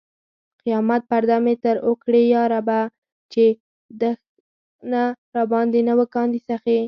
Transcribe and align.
قیامت 0.63 1.01
پرده 1.09 1.37
مې 1.43 1.55
ته 1.63 1.71
اوکړې 1.87 2.21
یا 2.33 2.43
ربه! 2.53 2.79
چې 3.31 3.45
دښنه 4.01 5.03
راباندې 5.35 5.81
نه 5.87 5.93
و 5.97 5.99
کاندي 6.15 6.39
سخې 6.47 6.77